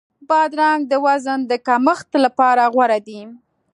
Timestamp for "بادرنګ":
0.27-0.81